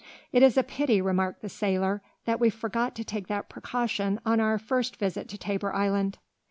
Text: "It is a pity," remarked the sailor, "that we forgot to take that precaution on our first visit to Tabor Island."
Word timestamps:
"It 0.31 0.41
is 0.41 0.57
a 0.57 0.63
pity," 0.63 0.99
remarked 0.99 1.43
the 1.43 1.47
sailor, 1.47 2.01
"that 2.25 2.39
we 2.39 2.49
forgot 2.49 2.95
to 2.95 3.03
take 3.03 3.27
that 3.27 3.49
precaution 3.49 4.19
on 4.25 4.39
our 4.39 4.57
first 4.57 4.95
visit 4.95 5.29
to 5.29 5.37
Tabor 5.37 5.75
Island." 5.75 6.17